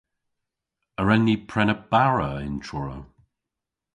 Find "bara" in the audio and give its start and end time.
1.91-2.29